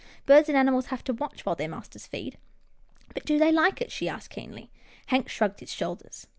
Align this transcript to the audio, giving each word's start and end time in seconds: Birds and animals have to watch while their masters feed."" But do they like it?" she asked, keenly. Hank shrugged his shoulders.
Birds 0.25 0.49
and 0.49 0.57
animals 0.57 0.87
have 0.87 1.03
to 1.03 1.13
watch 1.13 1.45
while 1.45 1.53
their 1.53 1.67
masters 1.69 2.07
feed."" 2.07 2.39
But 3.13 3.23
do 3.23 3.37
they 3.37 3.51
like 3.51 3.81
it?" 3.81 3.91
she 3.91 4.09
asked, 4.09 4.31
keenly. 4.31 4.71
Hank 5.05 5.29
shrugged 5.29 5.59
his 5.59 5.71
shoulders. 5.71 6.25